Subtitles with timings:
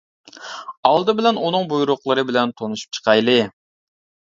[0.91, 3.41] ئالدى بىلەن ئۇنىڭ بۇيرۇقلىرى بىلەن تونۇشۇپ چىقايلى.